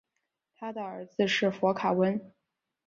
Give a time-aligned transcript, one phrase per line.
[0.55, 2.19] 他的儿子是佛卡温。